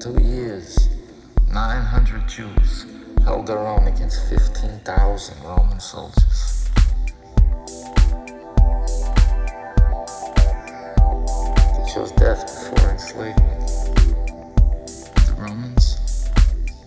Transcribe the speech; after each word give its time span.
two 0.00 0.20
years, 0.22 0.88
900 1.52 2.28
Jews 2.28 2.86
held 3.24 3.46
their 3.46 3.58
own 3.58 3.86
against 3.86 4.28
15,000 4.28 5.42
Roman 5.42 5.80
soldiers. 5.80 6.68
They 11.72 11.92
chose 11.92 12.12
death 12.12 12.42
before 12.46 12.90
enslavement. 12.90 13.68
The 15.26 15.34
Romans, 15.38 16.28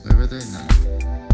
where 0.04 0.18
were 0.18 0.28
they 0.28 0.46
now? 0.52 1.29